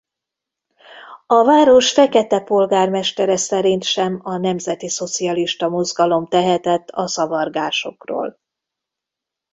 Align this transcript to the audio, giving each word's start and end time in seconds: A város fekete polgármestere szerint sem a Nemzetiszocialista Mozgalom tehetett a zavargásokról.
A 1.27 1.43
város 1.43 1.91
fekete 1.91 2.39
polgármestere 2.39 3.37
szerint 3.37 3.83
sem 3.83 4.19
a 4.23 4.37
Nemzetiszocialista 4.37 5.69
Mozgalom 5.69 6.27
tehetett 6.27 6.89
a 6.89 7.05
zavargásokról. 7.07 8.39